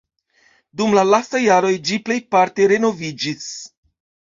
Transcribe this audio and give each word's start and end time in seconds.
Dum 0.81 0.95
la 0.99 1.03
lastaj 1.11 1.43
jaroj 1.43 1.71
ĝi 1.91 2.01
plejparte 2.09 2.71
renoviĝis. 2.77 3.51